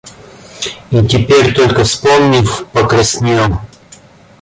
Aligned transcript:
И, 0.89 1.07
теперь 1.07 1.53
только 1.53 1.83
вспомнив, 1.83 2.65
покраснел. 2.73 3.59